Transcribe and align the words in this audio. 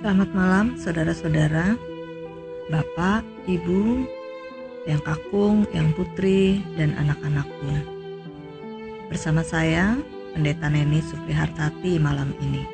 Selamat 0.00 0.32
malam 0.32 0.80
saudara-saudara, 0.80 1.76
Bapak, 2.72 3.20
Ibu, 3.44 4.08
yang 4.88 4.96
kakung, 5.04 5.68
yang 5.76 5.92
putri, 5.92 6.64
dan 6.80 6.96
anak-anakku. 6.96 7.84
Bersama 9.12 9.44
saya, 9.44 10.00
Pendeta 10.32 10.72
Neni 10.72 11.04
Supri 11.04 11.36
Hartati 11.36 12.00
malam 12.00 12.32
ini. 12.40 12.64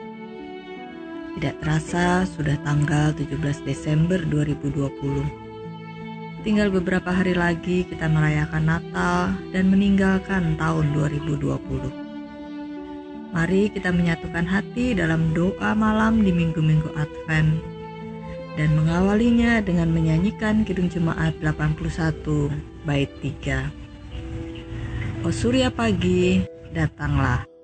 Tidak 1.34 1.66
terasa 1.66 2.23
sudah 2.30 2.62
tanggal 2.62 3.11
17 3.19 3.34
Desember 3.66 4.23
2020. 4.23 6.47
Tinggal 6.47 6.70
beberapa 6.70 7.11
hari 7.11 7.34
lagi 7.34 7.91
kita 7.91 8.06
merayakan 8.06 8.70
Natal 8.70 9.34
dan 9.51 9.66
meninggalkan 9.66 10.55
tahun 10.62 10.95
2020. 10.95 12.05
Mari 13.37 13.69
kita 13.69 13.93
menyatukan 13.93 14.49
hati 14.49 14.97
dalam 14.97 15.37
doa 15.37 15.77
malam 15.77 16.25
di 16.25 16.33
minggu-minggu 16.33 16.89
Advent 16.97 17.61
dan 18.57 18.73
mengawalinya 18.73 19.61
dengan 19.61 19.93
menyanyikan 19.93 20.65
Kidung 20.65 20.89
Jemaat 20.89 21.37
81 21.45 22.17
bait 22.89 23.12
3. 23.21 23.69
O 25.21 25.29
Surya 25.29 25.69
pagi, 25.69 26.49
datanglah. 26.73 27.55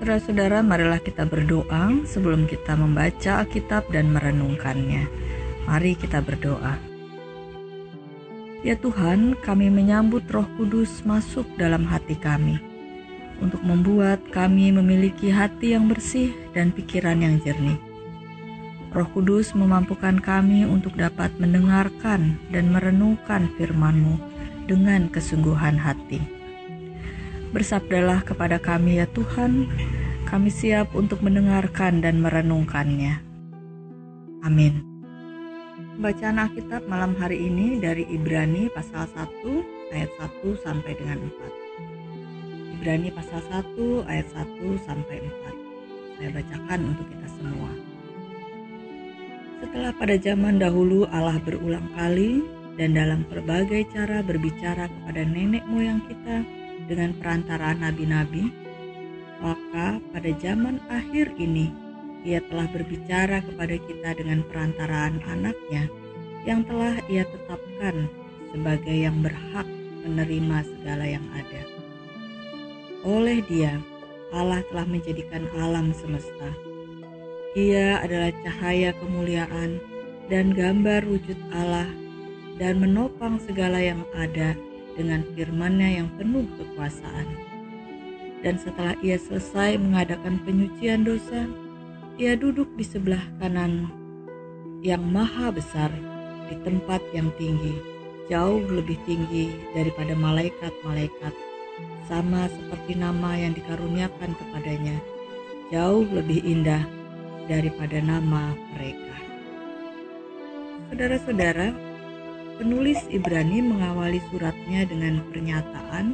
Saudara-saudara, 0.00 0.64
marilah 0.64 0.96
kita 0.96 1.28
berdoa 1.28 1.92
sebelum 2.08 2.48
kita 2.48 2.72
membaca 2.72 3.44
Alkitab 3.44 3.84
dan 3.92 4.08
merenungkannya. 4.08 5.04
Mari 5.68 5.92
kita 5.92 6.24
berdoa. 6.24 6.80
Ya 8.64 8.80
Tuhan, 8.80 9.36
kami 9.44 9.68
menyambut 9.68 10.24
Roh 10.32 10.48
Kudus 10.56 11.04
masuk 11.04 11.44
dalam 11.60 11.84
hati 11.84 12.16
kami 12.16 12.56
untuk 13.44 13.60
membuat 13.60 14.24
kami 14.32 14.72
memiliki 14.72 15.28
hati 15.28 15.76
yang 15.76 15.84
bersih 15.84 16.32
dan 16.56 16.72
pikiran 16.72 17.20
yang 17.20 17.36
jernih. 17.44 17.76
Roh 18.96 19.08
Kudus 19.12 19.52
memampukan 19.52 20.16
kami 20.16 20.64
untuk 20.64 20.96
dapat 20.96 21.28
mendengarkan 21.36 22.40
dan 22.48 22.72
merenungkan 22.72 23.52
firman-Mu 23.60 24.16
dengan 24.64 25.12
kesungguhan 25.12 25.76
hati. 25.76 26.39
Bersabdalah 27.50 28.22
kepada 28.22 28.62
kami 28.62 29.02
ya 29.02 29.10
Tuhan, 29.10 29.66
kami 30.30 30.54
siap 30.54 30.94
untuk 30.94 31.18
mendengarkan 31.18 31.98
dan 31.98 32.22
merenungkannya. 32.22 33.18
Amin. 34.46 34.86
Bacaan 35.98 36.38
Alkitab 36.38 36.86
malam 36.86 37.18
hari 37.18 37.50
ini 37.50 37.82
dari 37.82 38.06
Ibrani 38.06 38.70
pasal 38.70 39.10
1 39.10 39.90
ayat 39.90 40.14
1 40.22 40.62
sampai 40.62 40.94
dengan 40.94 41.26
4. 41.26 42.78
Ibrani 42.78 43.10
pasal 43.10 43.42
1 43.42 44.06
ayat 44.06 44.30
1 44.30 44.86
sampai 44.86 45.18
4. 45.18 46.16
Saya 46.22 46.30
bacakan 46.30 46.80
untuk 46.94 47.06
kita 47.10 47.28
semua. 47.34 47.70
Setelah 49.58 49.90
pada 49.98 50.14
zaman 50.14 50.62
dahulu 50.62 51.04
Allah 51.10 51.42
berulang 51.42 51.90
kali 51.98 52.46
dan 52.78 52.94
dalam 52.94 53.26
berbagai 53.26 53.90
cara 53.90 54.22
berbicara 54.22 54.86
kepada 54.86 55.26
nenek 55.26 55.66
moyang 55.66 55.98
kita 56.06 56.59
dengan 56.90 57.14
perantaraan 57.14 57.86
nabi-nabi, 57.86 58.50
maka 59.38 60.02
pada 60.10 60.30
zaman 60.42 60.82
akhir 60.90 61.30
ini 61.38 61.70
ia 62.26 62.42
telah 62.50 62.66
berbicara 62.68 63.40
kepada 63.46 63.78
kita 63.78 64.10
dengan 64.18 64.42
perantaraan 64.50 65.22
anaknya 65.30 65.86
yang 66.44 66.66
telah 66.66 66.98
ia 67.06 67.22
tetapkan 67.24 68.10
sebagai 68.50 68.92
yang 68.92 69.22
berhak 69.22 69.64
menerima 70.02 70.66
segala 70.66 71.04
yang 71.06 71.24
ada. 71.32 71.62
Oleh 73.06 73.40
dia, 73.46 73.80
Allah 74.34 74.60
telah 74.68 74.84
menjadikan 74.84 75.46
alam 75.56 75.94
semesta. 75.96 76.50
Ia 77.56 78.02
adalah 78.04 78.34
cahaya 78.44 78.92
kemuliaan 78.98 79.80
dan 80.28 80.52
gambar 80.52 81.02
wujud 81.08 81.38
Allah 81.50 81.88
dan 82.60 82.78
menopang 82.78 83.40
segala 83.40 83.80
yang 83.80 84.04
ada 84.12 84.54
dengan 84.94 85.26
firman-Nya 85.34 86.02
yang 86.02 86.08
penuh 86.18 86.46
kekuasaan. 86.58 87.28
Dan 88.40 88.56
setelah 88.56 88.96
ia 89.04 89.20
selesai 89.20 89.76
mengadakan 89.76 90.40
penyucian 90.48 91.04
dosa, 91.04 91.44
ia 92.16 92.36
duduk 92.36 92.68
di 92.76 92.84
sebelah 92.84 93.20
kanan 93.40 93.88
yang 94.80 95.04
maha 95.04 95.52
besar 95.52 95.92
di 96.48 96.56
tempat 96.64 97.04
yang 97.12 97.28
tinggi, 97.36 97.76
jauh 98.32 98.64
lebih 98.72 98.96
tinggi 99.04 99.52
daripada 99.76 100.16
malaikat-malaikat, 100.16 101.34
sama 102.08 102.48
seperti 102.48 102.96
nama 102.96 103.36
yang 103.36 103.52
dikaruniakan 103.52 104.32
kepadanya, 104.40 104.96
jauh 105.68 106.08
lebih 106.08 106.40
indah 106.42 106.82
daripada 107.44 108.00
nama 108.00 108.56
mereka. 108.72 109.16
Saudara-saudara, 110.90 111.89
penulis 112.60 113.00
Ibrani 113.08 113.64
mengawali 113.64 114.20
suratnya 114.28 114.84
dengan 114.84 115.24
pernyataan 115.32 116.12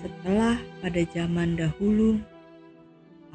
setelah 0.00 0.56
pada 0.80 1.04
zaman 1.12 1.60
dahulu 1.60 2.16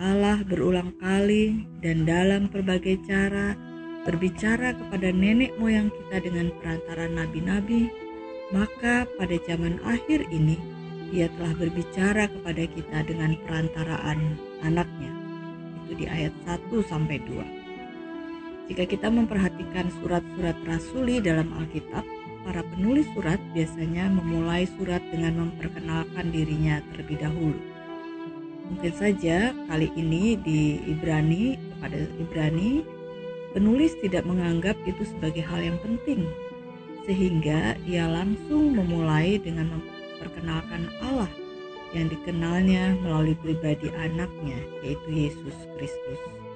Allah 0.01 0.41
berulang 0.41 0.97
kali 0.97 1.69
dan 1.85 2.09
dalam 2.09 2.49
berbagai 2.49 2.97
cara 3.05 3.53
berbicara 4.01 4.73
kepada 4.73 5.13
nenek 5.13 5.53
moyang 5.61 5.93
kita 5.93 6.25
dengan 6.25 6.47
perantara 6.57 7.05
nabi-nabi, 7.11 7.91
maka 8.49 9.03
pada 9.19 9.37
zaman 9.45 9.77
akhir 9.85 10.25
ini 10.33 10.57
ia 11.13 11.29
telah 11.37 11.53
berbicara 11.59 12.29
kepada 12.29 12.63
kita 12.65 12.97
dengan 13.05 13.35
perantaraan 13.45 14.37
anaknya. 14.65 15.11
Itu 15.85 15.93
di 15.97 16.05
ayat 16.07 16.33
1 16.45 16.71
sampai 16.87 17.19
2. 17.25 17.66
Jika 18.67 18.83
kita 18.83 19.07
memperhatikan 19.07 19.87
surat-surat 20.03 20.59
rasuli 20.67 21.23
dalam 21.23 21.55
Alkitab, 21.55 22.03
para 22.47 22.63
penulis 22.75 23.07
surat 23.11 23.39
biasanya 23.51 24.07
memulai 24.07 24.67
surat 24.79 25.03
dengan 25.11 25.47
memperkenalkan 25.47 26.31
dirinya 26.31 26.79
terlebih 26.91 27.19
dahulu. 27.19 27.59
Mungkin 28.67 28.93
saja 28.95 29.55
kali 29.71 29.87
ini 29.95 30.35
di 30.39 30.83
Ibrani 30.83 31.55
kepada 31.55 32.07
Ibrani 32.19 32.83
penulis 33.55 33.95
tidak 34.03 34.27
menganggap 34.27 34.75
itu 34.83 35.03
sebagai 35.07 35.43
hal 35.47 35.63
yang 35.63 35.79
penting 35.79 36.27
sehingga 37.07 37.79
ia 37.87 38.03
langsung 38.03 38.75
memulai 38.75 39.39
dengan 39.39 39.79
memperkenalkan 39.79 40.91
Allah 40.99 41.31
yang 41.95 42.11
dikenalnya 42.11 42.99
melalui 42.99 43.39
pribadi 43.39 43.87
anaknya 43.95 44.59
yaitu 44.83 45.07
Yesus 45.07 45.55
Kristus. 45.79 46.46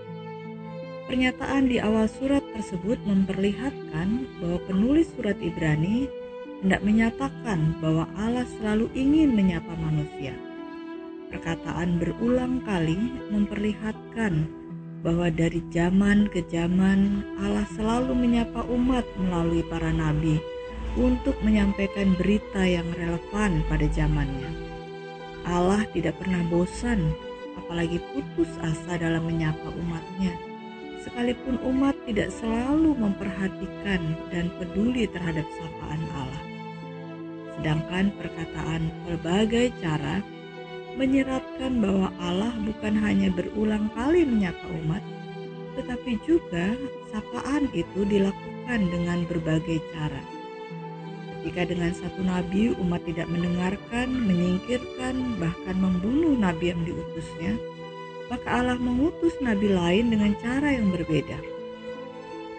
Pernyataan 1.12 1.68
di 1.68 1.76
awal 1.76 2.08
surat 2.08 2.40
tersebut 2.56 2.96
memperlihatkan 3.04 4.32
bahwa 4.40 4.64
penulis 4.64 5.12
surat 5.12 5.36
Ibrani 5.44 6.08
hendak 6.64 6.80
menyatakan 6.88 7.76
bahwa 7.84 8.08
Allah 8.16 8.48
selalu 8.56 8.88
ingin 8.96 9.36
menyapa 9.36 9.76
manusia 9.76 10.32
perkataan 11.28 12.00
berulang 12.00 12.64
kali 12.64 12.96
memperlihatkan 13.28 14.48
bahwa 15.04 15.28
dari 15.28 15.60
zaman 15.68 16.32
ke 16.32 16.48
zaman 16.48 17.28
Allah 17.44 17.68
selalu 17.76 18.16
menyapa 18.16 18.64
umat 18.72 19.04
melalui 19.20 19.68
para 19.68 19.92
nabi 19.92 20.40
untuk 20.96 21.36
menyampaikan 21.44 22.16
berita 22.16 22.64
yang 22.64 22.88
relevan 22.96 23.60
pada 23.68 23.84
zamannya. 23.92 24.48
Allah 25.44 25.84
tidak 25.92 26.16
pernah 26.24 26.40
bosan, 26.48 27.12
apalagi 27.60 28.00
putus 28.16 28.52
asa 28.64 28.96
dalam 28.96 29.28
menyapa 29.28 29.76
umatnya. 29.76 30.51
Sekalipun 31.02 31.58
umat 31.66 31.98
tidak 32.06 32.30
selalu 32.30 32.94
memperhatikan 32.94 34.02
dan 34.30 34.54
peduli 34.62 35.10
terhadap 35.10 35.46
sapaan 35.58 36.04
Allah. 36.14 36.44
Sedangkan 37.58 38.14
perkataan 38.22 38.94
berbagai 39.10 39.74
cara 39.82 40.22
menyeratkan 40.94 41.82
bahwa 41.82 42.14
Allah 42.22 42.54
bukan 42.62 42.94
hanya 43.02 43.34
berulang 43.34 43.90
kali 43.98 44.30
menyapa 44.30 44.62
umat, 44.86 45.02
tetapi 45.80 46.22
juga 46.28 46.78
sapaan 47.10 47.66
itu 47.74 48.06
dilakukan 48.06 48.80
dengan 48.92 49.26
berbagai 49.26 49.82
cara. 49.98 50.22
Ketika 51.42 51.74
dengan 51.74 51.90
satu 51.98 52.22
nabi 52.22 52.78
umat 52.78 53.02
tidak 53.10 53.26
mendengarkan, 53.26 54.14
menyingkirkan, 54.14 55.42
bahkan 55.42 55.74
membunuh 55.82 56.38
nabi 56.38 56.70
yang 56.70 56.86
diutusnya, 56.86 57.58
maka 58.32 58.64
Allah 58.64 58.80
mengutus 58.80 59.36
nabi 59.44 59.76
lain 59.76 60.08
dengan 60.08 60.32
cara 60.40 60.72
yang 60.72 60.88
berbeda. 60.88 61.36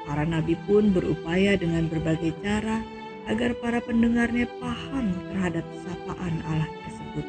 Para 0.05 0.29
nabi 0.29 0.53
pun 0.69 0.93
berupaya 0.93 1.57
dengan 1.57 1.89
berbagai 1.89 2.37
cara 2.45 2.85
agar 3.25 3.57
para 3.57 3.81
pendengarnya 3.81 4.45
paham 4.61 5.17
terhadap 5.33 5.65
sapaan 5.81 6.45
Allah 6.45 6.69
tersebut. 6.85 7.27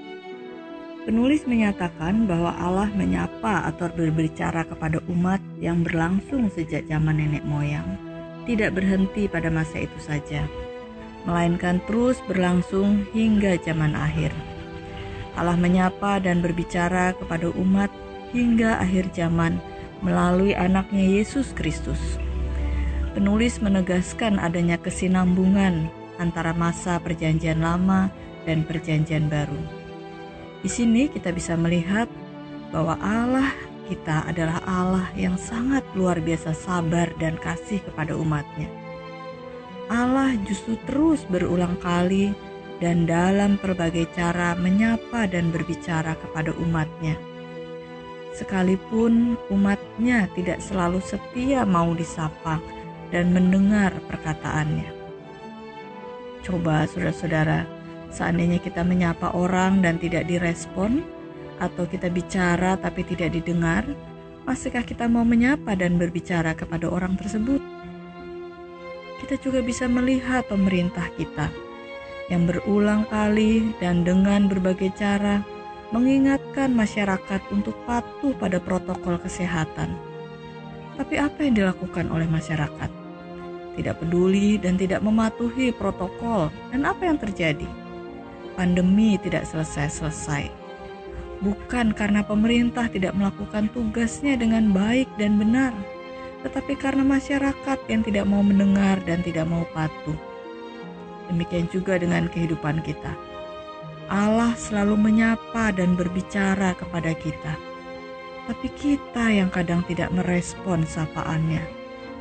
Penulis 1.08 1.48
menyatakan 1.48 2.28
bahwa 2.28 2.52
Allah 2.60 2.92
menyapa 2.92 3.64
atau 3.72 3.88
berbicara 3.88 4.68
kepada 4.68 5.00
umat 5.08 5.40
yang 5.64 5.88
berlangsung 5.88 6.52
sejak 6.52 6.84
zaman 6.92 7.24
nenek 7.24 7.48
moyang, 7.48 7.96
tidak 8.44 8.76
berhenti 8.76 9.32
pada 9.32 9.48
masa 9.48 9.88
itu 9.88 10.00
saja, 10.04 10.44
melainkan 11.24 11.80
terus 11.88 12.20
berlangsung 12.28 13.08
hingga 13.16 13.56
zaman 13.64 13.96
akhir. 13.96 14.36
Allah 15.40 15.56
menyapa 15.56 16.20
dan 16.20 16.44
berbicara 16.44 17.16
kepada 17.16 17.48
umat 17.56 17.90
hingga 18.34 18.82
akhir 18.82 19.14
zaman 19.14 19.62
melalui 20.02 20.58
anaknya 20.58 21.22
Yesus 21.22 21.54
Kristus. 21.56 22.18
Penulis 23.14 23.62
menegaskan 23.62 24.42
adanya 24.42 24.82
kesinambungan 24.82 25.88
antara 26.18 26.52
masa 26.52 26.98
perjanjian 26.98 27.62
lama 27.62 28.10
dan 28.44 28.66
perjanjian 28.66 29.30
baru 29.30 29.84
di 30.64 30.72
sini 30.72 31.12
kita 31.12 31.36
bisa 31.36 31.60
melihat 31.60 32.08
bahwa 32.72 32.96
Allah 33.04 33.52
kita 33.92 34.24
adalah 34.32 34.64
Allah 34.64 35.12
yang 35.20 35.36
sangat 35.36 35.84
luar 35.92 36.24
biasa 36.24 36.56
sabar 36.56 37.12
dan 37.20 37.36
kasih 37.36 37.84
kepada 37.84 38.16
umatnya. 38.16 38.72
Allah 39.92 40.40
justru 40.48 40.80
terus 40.88 41.28
berulang 41.28 41.76
kali 41.84 42.32
dan 42.80 43.04
dalam 43.04 43.60
berbagai 43.60 44.08
cara 44.16 44.56
menyapa 44.56 45.28
dan 45.28 45.52
berbicara 45.52 46.16
kepada 46.16 46.56
umatnya. 46.56 47.20
Sekalipun 48.34 49.38
umatnya 49.54 50.26
tidak 50.34 50.58
selalu 50.58 51.00
setia 51.06 51.64
mau 51.64 51.94
disapa 51.94 52.58
dan 53.14 53.30
mendengar 53.30 53.94
perkataannya. 54.10 54.90
Coba 56.42 56.90
saudara-saudara, 56.90 57.84
Seandainya 58.14 58.62
kita 58.62 58.86
menyapa 58.86 59.34
orang 59.34 59.82
dan 59.82 59.98
tidak 59.98 60.30
direspon, 60.30 61.02
atau 61.58 61.90
kita 61.90 62.14
bicara 62.14 62.78
tapi 62.78 63.02
tidak 63.02 63.34
didengar, 63.34 63.82
masihkah 64.46 64.86
kita 64.86 65.10
mau 65.10 65.26
menyapa 65.26 65.74
dan 65.74 65.98
berbicara 65.98 66.54
kepada 66.54 66.86
orang 66.94 67.18
tersebut? 67.18 67.58
Kita 69.18 69.42
juga 69.42 69.66
bisa 69.66 69.90
melihat 69.90 70.46
pemerintah 70.46 71.10
kita 71.18 71.50
yang 72.30 72.46
berulang 72.46 73.10
kali 73.10 73.74
dan 73.82 74.06
dengan 74.06 74.46
berbagai 74.46 74.94
cara 74.94 75.42
mengingatkan 75.94 76.74
masyarakat 76.74 77.42
untuk 77.54 77.78
patuh 77.86 78.34
pada 78.42 78.58
protokol 78.58 79.22
kesehatan. 79.22 79.94
Tapi 80.98 81.22
apa 81.22 81.40
yang 81.46 81.54
dilakukan 81.54 82.10
oleh 82.10 82.26
masyarakat? 82.26 82.90
Tidak 83.78 83.96
peduli 84.02 84.58
dan 84.58 84.78
tidak 84.78 85.06
mematuhi 85.06 85.70
protokol, 85.74 86.50
dan 86.74 86.90
apa 86.90 87.06
yang 87.06 87.18
terjadi? 87.22 87.66
pandemi 88.56 89.18
tidak 89.20 89.50
selesai-selesai. 89.50 90.50
Bukan 91.44 91.92
karena 91.92 92.24
pemerintah 92.24 92.88
tidak 92.88 93.12
melakukan 93.18 93.68
tugasnya 93.76 94.40
dengan 94.40 94.72
baik 94.72 95.10
dan 95.20 95.36
benar, 95.36 95.76
tetapi 96.46 96.80
karena 96.80 97.04
masyarakat 97.04 97.80
yang 97.92 98.02
tidak 98.06 98.24
mau 98.30 98.40
mendengar 98.40 99.02
dan 99.04 99.20
tidak 99.26 99.44
mau 99.50 99.68
patuh. 99.76 100.16
Demikian 101.28 101.68
juga 101.68 102.00
dengan 102.00 102.32
kehidupan 102.32 102.80
kita. 102.86 103.12
Allah 104.12 104.56
selalu 104.60 105.00
menyapa 105.00 105.72
dan 105.72 105.96
berbicara 105.96 106.76
kepada 106.76 107.16
kita. 107.16 107.54
Tapi 108.44 108.68
kita 108.76 109.32
yang 109.32 109.48
kadang 109.48 109.88
tidak 109.88 110.12
merespon 110.12 110.84
sapaannya 110.84 111.64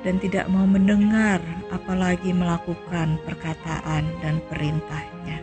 dan 0.06 0.22
tidak 0.22 0.46
mau 0.46 0.66
mendengar 0.66 1.42
apalagi 1.74 2.30
melakukan 2.30 3.18
perkataan 3.26 4.06
dan 4.22 4.38
perintahnya. 4.46 5.42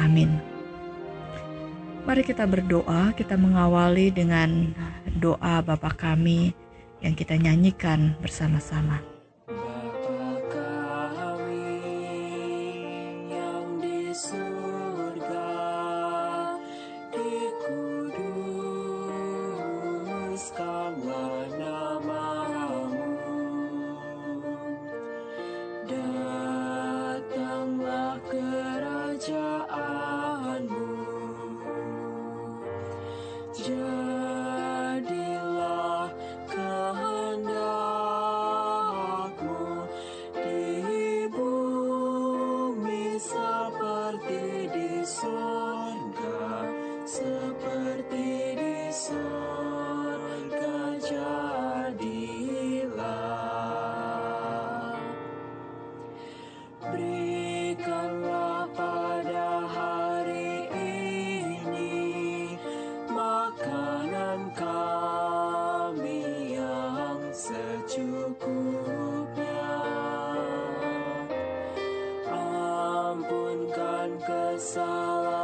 Amin. 0.00 0.40
Mari 2.02 2.24
kita 2.26 2.48
berdoa, 2.48 3.14
kita 3.14 3.38
mengawali 3.38 4.10
dengan 4.10 4.72
doa 5.20 5.62
Bapa 5.62 5.92
kami 5.94 6.50
yang 7.04 7.14
kita 7.14 7.38
nyanyikan 7.38 8.18
bersama-sama. 8.18 9.11
kesalahan 74.20 75.41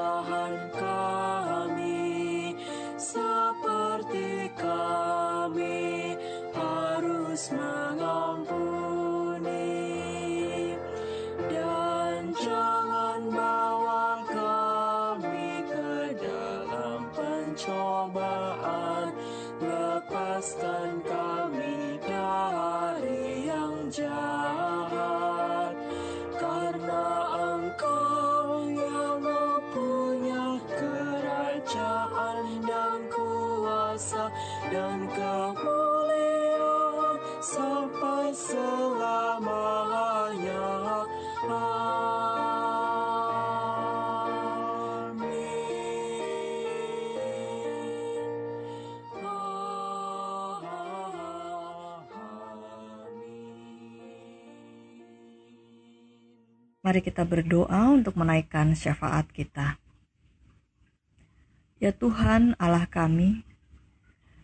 Mari 38.48 38.56
kita 57.04 57.28
berdoa 57.28 57.92
untuk 57.92 58.16
menaikkan 58.16 58.72
syafaat 58.72 59.28
kita. 59.28 59.76
Ya 61.76 61.92
Tuhan, 61.92 62.56
Allah 62.56 62.88
kami, 62.88 63.44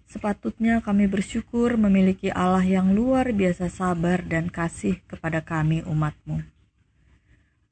sepatutnya 0.08 0.84
kami 0.84 1.08
bersyukur 1.08 1.76
memiliki 1.80 2.28
Allah 2.32 2.64
yang 2.64 2.92
luar 2.92 3.32
biasa 3.32 3.68
sabar 3.72 4.22
dan 4.24 4.52
kasih 4.52 5.00
kepada 5.08 5.40
kami 5.40 5.84
umatmu. 5.84 6.44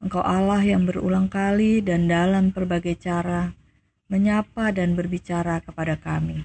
Engkau 0.03 0.19
Allah 0.19 0.59
yang 0.59 0.83
berulang 0.83 1.31
kali 1.31 1.79
dan 1.79 2.11
dalam 2.11 2.51
berbagai 2.51 2.99
cara 2.99 3.55
menyapa 4.11 4.75
dan 4.75 4.99
berbicara 4.99 5.63
kepada 5.63 5.95
kami. 5.95 6.43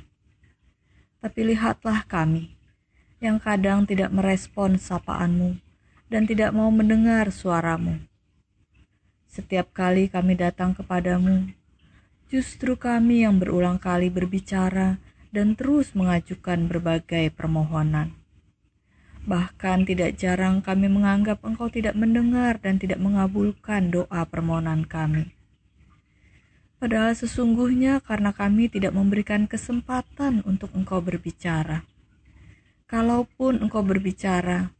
Tapi 1.18 1.40
lihatlah 1.52 2.06
kami, 2.06 2.54
yang 3.18 3.42
kadang 3.42 3.82
tidak 3.82 4.14
merespon 4.14 4.78
sapaanmu 4.78 5.58
dan 6.06 6.24
tidak 6.24 6.54
mau 6.54 6.70
mendengar 6.70 7.34
suaramu. 7.34 7.98
Setiap 9.26 9.74
kali 9.74 10.06
kami 10.06 10.38
datang 10.38 10.72
kepadamu, 10.72 11.50
justru 12.30 12.78
kami 12.78 13.26
yang 13.26 13.42
berulang 13.42 13.76
kali 13.76 14.08
berbicara 14.08 15.02
dan 15.34 15.54
terus 15.58 15.92
mengajukan 15.92 16.68
berbagai 16.68 17.32
permohonan. 17.36 18.16
Bahkan 19.28 19.84
tidak 19.84 20.16
jarang 20.16 20.64
kami 20.64 20.88
menganggap 20.88 21.44
engkau 21.44 21.68
tidak 21.68 21.92
mendengar 21.92 22.56
dan 22.56 22.80
tidak 22.80 22.96
mengabulkan 22.96 23.92
doa 23.92 24.24
permohonan 24.24 24.88
kami. 24.88 25.36
Padahal 26.78 27.12
sesungguhnya 27.12 27.98
karena 28.00 28.30
kami 28.30 28.70
tidak 28.70 28.94
memberikan 28.94 29.50
kesempatan 29.50 30.46
untuk 30.46 30.72
engkau 30.72 31.02
berbicara. 31.02 31.84
Kalaupun 32.88 33.60
engkau 33.60 33.84
berbicara, 33.84 34.72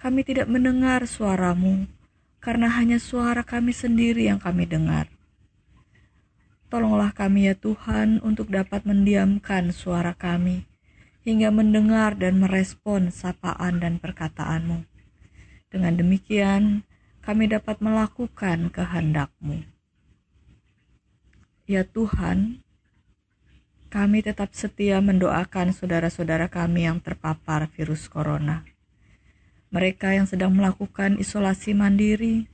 kami 0.00 0.24
tidak 0.24 0.48
mendengar 0.48 1.04
suaramu, 1.04 1.84
karena 2.40 2.72
hanya 2.72 2.96
suara 2.96 3.44
kami 3.44 3.76
sendiri 3.76 4.32
yang 4.32 4.40
kami 4.40 4.64
dengar. 4.64 5.12
Tolonglah 6.70 7.10
kami 7.10 7.50
ya 7.50 7.58
Tuhan 7.58 8.22
untuk 8.22 8.46
dapat 8.54 8.86
mendiamkan 8.86 9.74
suara 9.74 10.14
kami, 10.14 10.70
hingga 11.26 11.50
mendengar 11.50 12.14
dan 12.14 12.38
merespon 12.38 13.10
sapaan 13.10 13.82
dan 13.82 13.98
perkataanmu. 13.98 14.86
Dengan 15.66 15.98
demikian, 15.98 16.86
kami 17.26 17.50
dapat 17.50 17.82
melakukan 17.82 18.70
kehendak-Mu. 18.70 19.66
Ya 21.66 21.82
Tuhan, 21.82 22.62
kami 23.90 24.22
tetap 24.22 24.54
setia 24.54 25.02
mendoakan 25.02 25.74
saudara-saudara 25.74 26.46
kami 26.46 26.86
yang 26.86 27.02
terpapar 27.02 27.66
virus 27.74 28.06
corona. 28.06 28.62
Mereka 29.74 30.14
yang 30.14 30.30
sedang 30.30 30.54
melakukan 30.54 31.18
isolasi 31.18 31.74
mandiri 31.74 32.46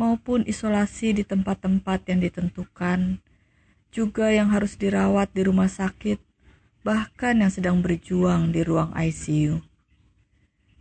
maupun 0.00 0.44
isolasi 0.48 1.12
di 1.16 1.24
tempat-tempat 1.24 2.08
yang 2.08 2.24
ditentukan, 2.24 3.20
juga 3.94 4.32
yang 4.32 4.52
harus 4.52 4.76
dirawat 4.76 5.32
di 5.32 5.42
rumah 5.48 5.68
sakit 5.68 6.28
bahkan 6.88 7.36
yang 7.36 7.52
sedang 7.52 7.84
berjuang 7.84 8.48
di 8.48 8.64
ruang 8.64 8.94
ICU. 8.96 9.60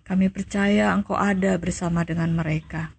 Kami 0.07 0.31
percaya 0.31 0.95
Engkau 0.95 1.19
ada 1.19 1.59
bersama 1.59 2.07
dengan 2.07 2.31
mereka. 2.31 2.95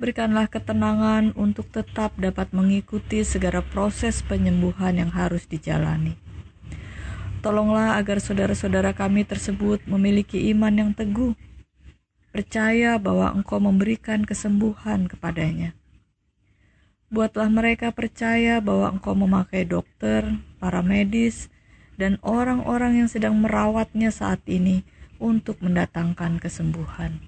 Berikanlah 0.00 0.50
ketenangan 0.50 1.36
untuk 1.38 1.70
tetap 1.70 2.16
dapat 2.18 2.50
mengikuti 2.50 3.22
segala 3.22 3.62
proses 3.62 4.24
penyembuhan 4.26 4.96
yang 4.96 5.12
harus 5.14 5.46
dijalani. 5.46 6.18
Tolonglah 7.44 7.94
agar 8.00 8.18
saudara-saudara 8.18 8.90
kami 8.90 9.22
tersebut 9.22 9.84
memiliki 9.86 10.50
iman 10.50 10.74
yang 10.74 10.90
teguh, 10.90 11.38
percaya 12.34 12.98
bahwa 12.98 13.30
Engkau 13.30 13.62
memberikan 13.62 14.26
kesembuhan 14.26 15.06
kepadanya. 15.06 15.78
Buatlah 17.10 17.50
mereka 17.50 17.90
percaya 17.90 18.62
bahwa 18.62 18.94
Engkau 18.94 19.18
memakai 19.18 19.66
dokter, 19.66 20.22
para 20.62 20.78
medis, 20.78 21.50
dan 21.98 22.22
orang-orang 22.22 23.02
yang 23.02 23.08
sedang 23.10 23.34
merawatnya 23.42 24.14
saat 24.14 24.38
ini 24.46 24.86
untuk 25.18 25.58
mendatangkan 25.58 26.38
kesembuhan. 26.38 27.18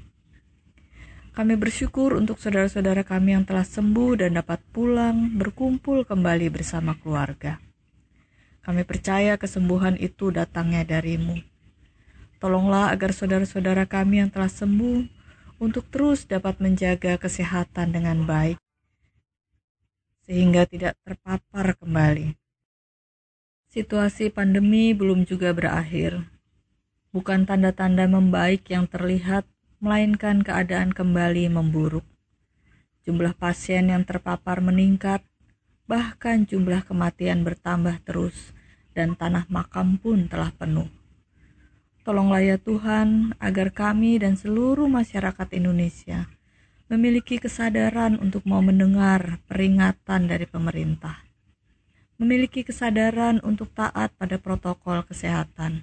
Kami 1.35 1.59
bersyukur 1.59 2.15
untuk 2.15 2.39
saudara-saudara 2.39 3.03
kami 3.03 3.35
yang 3.35 3.43
telah 3.43 3.67
sembuh 3.67 4.23
dan 4.23 4.39
dapat 4.39 4.63
pulang 4.71 5.35
berkumpul 5.35 6.07
kembali 6.07 6.47
bersama 6.53 6.95
keluarga. 7.03 7.59
Kami 8.63 8.87
percaya 8.87 9.35
kesembuhan 9.35 9.99
itu 9.99 10.31
datangnya 10.31 10.87
darimu. 10.87 11.43
Tolonglah 12.39 12.95
agar 12.95 13.11
saudara-saudara 13.11 13.91
kami 13.91 14.23
yang 14.23 14.31
telah 14.31 14.47
sembuh 14.47 15.03
untuk 15.59 15.91
terus 15.91 16.31
dapat 16.31 16.63
menjaga 16.63 17.19
kesehatan 17.19 17.91
dengan 17.91 18.23
baik, 18.23 18.62
sehingga 20.27 20.67
tidak 20.67 20.95
terpapar 21.03 21.75
kembali. 21.79 22.39
Situasi 23.73 24.29
pandemi 24.29 24.93
belum 24.93 25.25
juga 25.25 25.51
berakhir. 25.57 26.29
Bukan 27.13 27.49
tanda-tanda 27.49 28.05
membaik 28.05 28.69
yang 28.69 28.85
terlihat, 28.85 29.49
melainkan 29.83 30.47
keadaan 30.47 30.95
kembali 30.95 31.51
memburuk. 31.51 32.07
Jumlah 33.03 33.35
pasien 33.35 33.91
yang 33.91 34.07
terpapar 34.07 34.63
meningkat, 34.63 35.27
bahkan 35.91 36.47
jumlah 36.47 36.87
kematian 36.87 37.43
bertambah 37.43 37.99
terus, 38.07 38.55
dan 38.95 39.19
tanah 39.19 39.51
makam 39.51 39.99
pun 39.99 40.31
telah 40.31 40.55
penuh. 40.55 40.87
Tolonglah 42.07 42.45
ya 42.45 42.57
Tuhan, 42.63 43.35
agar 43.43 43.75
kami 43.75 44.23
dan 44.23 44.39
seluruh 44.39 44.87
masyarakat 44.87 45.49
Indonesia 45.57 46.31
memiliki 46.93 47.41
kesadaran 47.41 48.21
untuk 48.21 48.45
mau 48.45 48.61
mendengar 48.61 49.41
peringatan 49.49 50.29
dari 50.29 50.45
pemerintah 50.45 51.33
memiliki 52.23 52.63
kesadaran 52.63 53.43
untuk 53.43 53.75
taat 53.75 54.15
pada 54.15 54.39
protokol 54.39 55.03
kesehatan. 55.03 55.83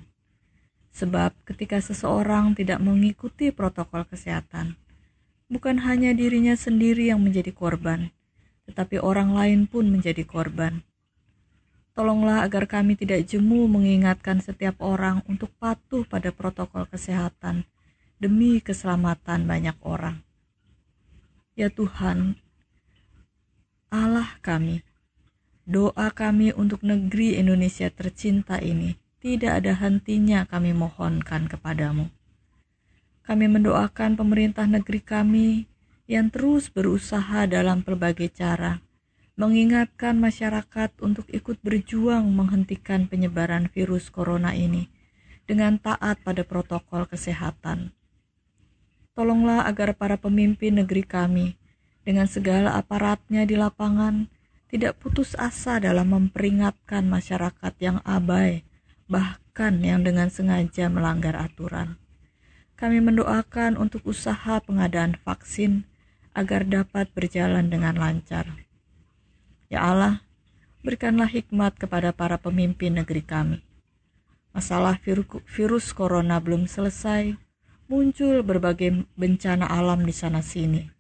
Sebab 0.96 1.36
ketika 1.44 1.84
seseorang 1.84 2.56
tidak 2.56 2.80
mengikuti 2.80 3.52
protokol 3.52 4.08
kesehatan, 4.08 4.80
bukan 5.52 5.84
hanya 5.84 6.16
dirinya 6.16 6.56
sendiri 6.56 7.12
yang 7.12 7.20
menjadi 7.20 7.52
korban, 7.52 8.16
tetapi 8.72 9.04
orang 9.04 9.36
lain 9.36 9.68
pun 9.68 9.92
menjadi 9.92 10.24
korban. 10.24 10.80
Tolonglah 11.92 12.48
agar 12.48 12.72
kami 12.72 12.96
tidak 12.96 13.28
jemu 13.28 13.68
mengingatkan 13.68 14.40
setiap 14.40 14.80
orang 14.80 15.20
untuk 15.28 15.52
patuh 15.60 16.08
pada 16.08 16.32
protokol 16.32 16.88
kesehatan 16.88 17.68
demi 18.16 18.64
keselamatan 18.64 19.44
banyak 19.44 19.76
orang. 19.84 20.29
Ya 21.60 21.68
Tuhan, 21.68 22.40
Allah 23.92 24.40
kami, 24.40 24.80
Doa 25.68 26.08
kami 26.08 26.56
untuk 26.56 26.88
negeri 26.88 27.36
Indonesia 27.36 27.92
tercinta 27.92 28.64
ini 28.64 28.96
tidak 29.20 29.60
ada 29.60 29.76
hentinya 29.76 30.48
kami 30.48 30.72
mohonkan 30.72 31.52
kepadamu. 31.52 32.08
Kami 33.28 33.46
mendoakan 33.52 34.16
pemerintah 34.16 34.72
negeri 34.72 35.04
kami 35.04 35.48
yang 36.08 36.32
terus 36.32 36.72
berusaha 36.72 37.44
dalam 37.44 37.84
berbagai 37.84 38.32
cara, 38.32 38.80
mengingatkan 39.36 40.16
masyarakat 40.16 40.96
untuk 41.04 41.28
ikut 41.28 41.60
berjuang 41.60 42.24
menghentikan 42.32 43.04
penyebaran 43.12 43.68
virus 43.68 44.08
corona 44.08 44.56
ini 44.56 44.88
dengan 45.44 45.76
taat 45.76 46.24
pada 46.24 46.48
protokol 46.48 47.04
kesehatan. 47.04 47.99
Tolonglah 49.20 49.68
agar 49.68 50.00
para 50.00 50.16
pemimpin 50.16 50.80
negeri 50.80 51.04
kami 51.04 51.60
dengan 52.08 52.24
segala 52.24 52.80
aparatnya 52.80 53.44
di 53.44 53.60
lapangan 53.60 54.32
tidak 54.72 54.96
putus 55.04 55.36
asa 55.36 55.76
dalam 55.76 56.16
memperingatkan 56.16 57.04
masyarakat 57.04 57.74
yang 57.84 58.00
abai, 58.08 58.64
bahkan 59.12 59.76
yang 59.84 60.08
dengan 60.08 60.32
sengaja 60.32 60.88
melanggar 60.88 61.36
aturan. 61.36 62.00
Kami 62.80 63.04
mendoakan 63.04 63.76
untuk 63.76 64.08
usaha 64.08 64.64
pengadaan 64.64 65.20
vaksin 65.28 65.84
agar 66.32 66.64
dapat 66.64 67.12
berjalan 67.12 67.68
dengan 67.68 68.00
lancar. 68.00 68.48
Ya 69.68 69.84
Allah, 69.84 70.24
berikanlah 70.80 71.28
hikmat 71.28 71.76
kepada 71.76 72.16
para 72.16 72.40
pemimpin 72.40 72.96
negeri 72.96 73.28
kami. 73.28 73.60
Masalah 74.56 74.96
virus 75.44 75.92
corona 75.92 76.40
belum 76.40 76.72
selesai, 76.72 77.49
muncul 77.90 78.46
berbagai 78.46 79.10
bencana 79.18 79.66
alam 79.66 80.06
di 80.06 80.14
sana-sini. 80.14 80.94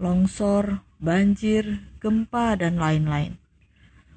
Longsor, 0.00 0.80
banjir, 0.96 1.84
gempa, 2.00 2.56
dan 2.56 2.80
lain-lain. 2.80 3.36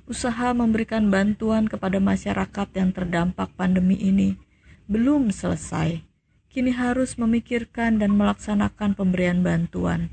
Usaha 0.07 0.55
memberikan 0.55 1.11
bantuan 1.11 1.67
kepada 1.67 1.99
masyarakat 1.99 2.67
yang 2.71 2.95
terdampak 2.95 3.51
pandemi 3.59 3.99
ini 3.99 4.39
belum 4.87 5.27
selesai. 5.27 6.07
Kini 6.47 6.71
harus 6.71 7.19
memikirkan 7.19 7.99
dan 7.99 8.15
melaksanakan 8.15 8.95
pemberian 8.95 9.43
bantuan 9.43 10.07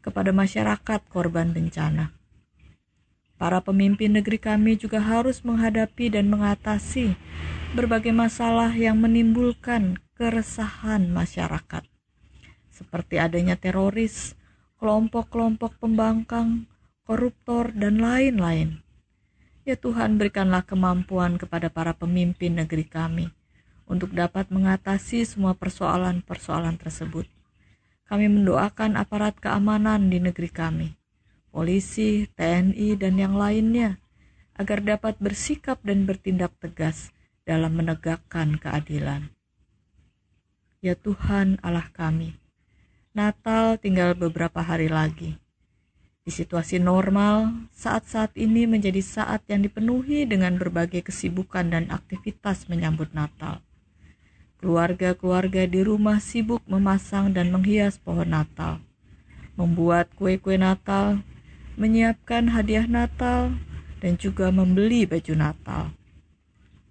kepada 0.00 0.32
masyarakat 0.32 1.04
korban 1.12 1.52
bencana. 1.52 2.16
Para 3.36 3.60
pemimpin 3.60 4.16
negeri 4.16 4.40
kami 4.40 4.80
juga 4.80 5.04
harus 5.04 5.44
menghadapi 5.44 6.16
dan 6.16 6.32
mengatasi 6.32 7.12
berbagai 7.76 8.14
masalah 8.16 8.72
yang 8.72 8.96
menimbulkan 8.96 10.00
keresahan 10.22 11.10
masyarakat, 11.10 11.82
seperti 12.70 13.18
adanya 13.18 13.58
teroris, 13.58 14.38
kelompok-kelompok 14.78 15.82
pembangkang, 15.82 16.70
koruptor, 17.02 17.74
dan 17.74 17.98
lain-lain. 17.98 18.86
Ya 19.66 19.74
Tuhan, 19.74 20.22
berikanlah 20.22 20.62
kemampuan 20.62 21.42
kepada 21.42 21.74
para 21.74 21.90
pemimpin 21.90 22.54
negeri 22.54 22.86
kami 22.86 23.34
untuk 23.90 24.14
dapat 24.14 24.46
mengatasi 24.46 25.26
semua 25.26 25.58
persoalan-persoalan 25.58 26.78
tersebut. 26.78 27.26
Kami 28.06 28.30
mendoakan 28.30 28.94
aparat 28.94 29.42
keamanan 29.42 30.06
di 30.06 30.22
negeri 30.22 30.54
kami, 30.54 30.94
polisi, 31.50 32.30
TNI, 32.38 32.94
dan 32.94 33.18
yang 33.18 33.34
lainnya, 33.34 33.98
agar 34.54 34.86
dapat 34.86 35.18
bersikap 35.18 35.82
dan 35.82 36.06
bertindak 36.06 36.54
tegas 36.62 37.10
dalam 37.42 37.74
menegakkan 37.74 38.54
keadilan. 38.62 39.34
Ya 40.82 40.98
Tuhan 40.98 41.62
Allah 41.62 41.86
kami, 41.94 42.34
Natal 43.14 43.78
tinggal 43.78 44.18
beberapa 44.18 44.58
hari 44.66 44.90
lagi. 44.90 45.38
Di 46.26 46.34
situasi 46.34 46.82
normal, 46.82 47.70
saat-saat 47.70 48.34
ini 48.34 48.66
menjadi 48.66 48.98
saat 48.98 49.46
yang 49.46 49.62
dipenuhi 49.62 50.26
dengan 50.26 50.58
berbagai 50.58 51.06
kesibukan 51.06 51.70
dan 51.70 51.86
aktivitas 51.86 52.66
menyambut 52.66 53.14
Natal. 53.14 53.62
Keluarga-keluarga 54.58 55.70
di 55.70 55.86
rumah 55.86 56.18
sibuk 56.18 56.66
memasang 56.66 57.30
dan 57.30 57.54
menghias 57.54 58.02
pohon 58.02 58.34
Natal, 58.34 58.82
membuat 59.54 60.10
kue-kue 60.18 60.58
Natal, 60.58 61.22
menyiapkan 61.78 62.50
hadiah 62.50 62.90
Natal, 62.90 63.54
dan 64.02 64.18
juga 64.18 64.50
membeli 64.50 65.06
baju 65.06 65.34
Natal. 65.38 65.94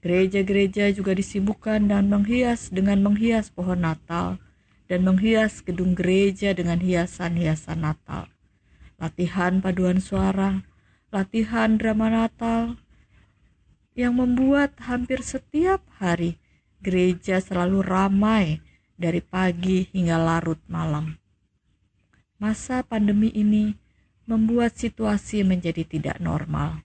Gereja-gereja 0.01 0.89
juga 0.89 1.13
disibukkan 1.13 1.85
dan 1.85 2.09
menghias 2.09 2.73
dengan 2.73 3.05
menghias 3.05 3.53
pohon 3.53 3.85
Natal 3.85 4.41
dan 4.89 5.05
menghias 5.05 5.61
gedung 5.61 5.93
gereja 5.93 6.57
dengan 6.57 6.81
hiasan-hiasan 6.81 7.85
Natal. 7.85 8.25
Latihan 8.97 9.61
paduan 9.61 10.01
suara, 10.01 10.65
latihan 11.13 11.77
drama 11.77 12.09
Natal 12.09 12.81
yang 13.93 14.17
membuat 14.17 14.73
hampir 14.81 15.21
setiap 15.21 15.85
hari 16.01 16.41
gereja 16.81 17.37
selalu 17.37 17.85
ramai 17.85 18.57
dari 18.97 19.21
pagi 19.21 19.85
hingga 19.93 20.17
larut 20.17 20.59
malam. 20.65 21.21
Masa 22.41 22.81
pandemi 22.81 23.29
ini 23.29 23.77
membuat 24.25 24.73
situasi 24.73 25.45
menjadi 25.45 25.85
tidak 25.85 26.17
normal. 26.17 26.81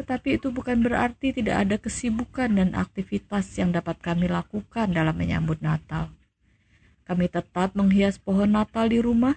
Tetapi 0.00 0.40
itu 0.40 0.48
bukan 0.48 0.80
berarti 0.80 1.36
tidak 1.36 1.68
ada 1.68 1.76
kesibukan 1.76 2.56
dan 2.56 2.72
aktivitas 2.72 3.52
yang 3.60 3.68
dapat 3.68 4.00
kami 4.00 4.32
lakukan 4.32 4.88
dalam 4.96 5.12
menyambut 5.12 5.60
Natal. 5.60 6.08
Kami 7.04 7.28
tetap 7.28 7.76
menghias 7.76 8.16
pohon 8.16 8.56
Natal 8.56 8.88
di 8.88 8.96
rumah 9.04 9.36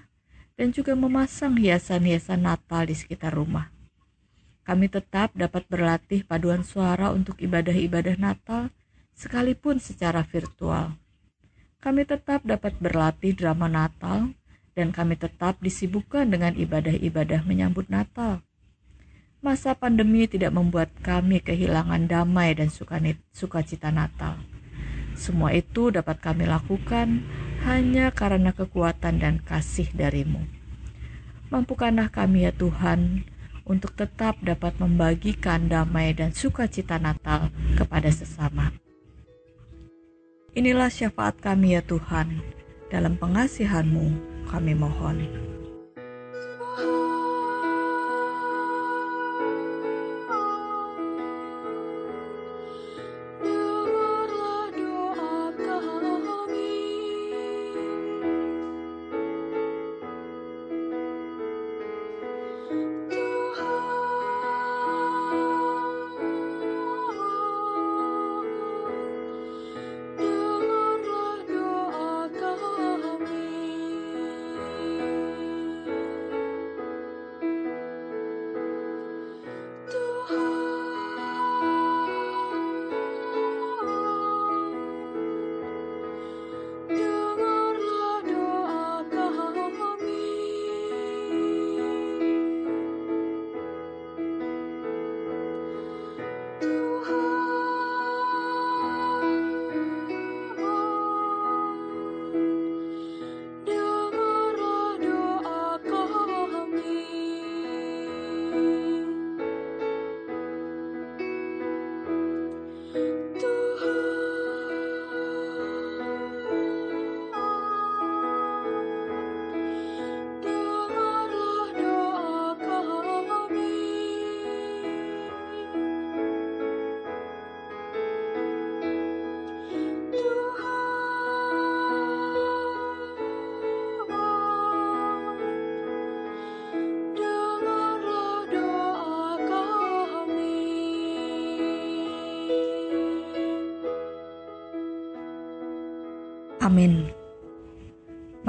dan 0.55 0.72
juga 0.72 0.96
memasang 0.96 1.60
hiasan-hiasan 1.60 2.48
Natal 2.48 2.88
di 2.88 2.96
sekitar 2.96 3.36
rumah. 3.36 3.75
Kami 4.63 4.88
tetap 4.88 5.36
dapat 5.36 5.67
berlatih 5.67 6.24
paduan 6.24 6.63
suara 6.63 7.12
untuk 7.12 7.43
ibadah-ibadah 7.43 8.15
Natal 8.15 8.72
sekalipun 9.12 9.84
secara 9.84 10.24
virtual. 10.24 10.96
Kami 11.84 12.08
tetap 12.08 12.48
dapat 12.48 12.79
berlatih 12.79 13.36
drama 13.36 13.67
Natal 13.67 14.32
dan 14.72 14.96
kami 14.96 15.20
tetap 15.20 15.60
disibukkan 15.60 16.32
dengan 16.32 16.55
ibadah-ibadah 16.55 17.43
menyambut 17.43 17.91
Natal. 17.91 18.39
Masa 19.44 19.76
pandemi 19.76 20.24
tidak 20.24 20.56
membuat 20.56 20.88
kami 21.04 21.44
kehilangan 21.44 22.08
damai 22.08 22.56
dan 22.56 22.72
sukacita 23.36 23.92
Natal. 23.92 24.40
Semua 25.20 25.52
itu 25.52 25.92
dapat 25.92 26.24
kami 26.24 26.48
lakukan 26.48 27.28
hanya 27.68 28.16
karena 28.16 28.56
kekuatan 28.56 29.20
dan 29.20 29.44
kasih 29.44 29.92
darimu. 29.92 30.48
Mampukanlah 31.52 32.08
kami 32.08 32.48
ya 32.48 32.56
Tuhan 32.56 33.28
untuk 33.68 33.92
tetap 34.00 34.40
dapat 34.40 34.80
membagikan 34.80 35.68
damai 35.68 36.16
dan 36.16 36.32
sukacita 36.32 36.96
Natal 36.96 37.52
kepada 37.76 38.08
sesama. 38.16 38.72
Inilah 40.56 40.88
syafaat 40.88 41.44
kami 41.44 41.76
ya 41.76 41.84
Tuhan, 41.84 42.40
dalam 42.88 43.20
pengasihanmu 43.20 44.06
kami 44.48 44.72
mohon. 44.72 45.52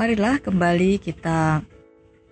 Marilah 0.04 0.36
kembali 0.36 1.00
kita 1.00 1.64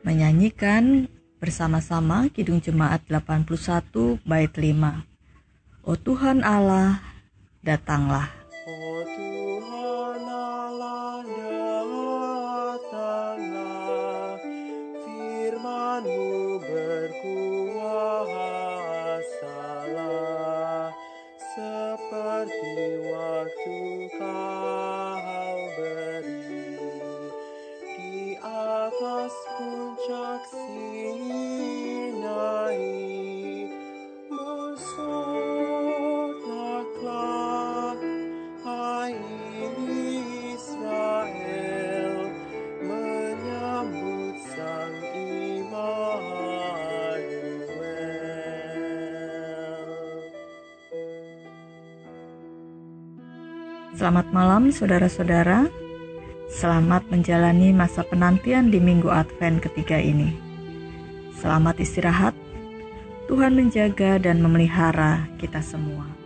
menyanyikan 0.04 1.08
bersama-sama 1.40 2.28
Kidung 2.28 2.61
Jemaat 2.61 3.00
81 3.08 4.20
bait 4.28 4.52
5. 4.52 5.00
Oh 5.80 5.96
Tuhan 5.96 6.44
Allah, 6.44 7.00
datanglah. 7.64 8.41
Selamat 54.02 54.34
malam 54.34 54.74
saudara-saudara. 54.74 55.70
Selamat 56.50 57.06
menjalani 57.06 57.70
masa 57.70 58.02
penantian 58.02 58.66
di 58.66 58.82
Minggu 58.82 59.06
Advent 59.06 59.62
ketiga 59.62 59.94
ini. 59.94 60.34
Selamat 61.38 61.78
istirahat. 61.78 62.34
Tuhan 63.30 63.54
menjaga 63.54 64.18
dan 64.18 64.42
memelihara 64.42 65.30
kita 65.38 65.62
semua. 65.62 66.21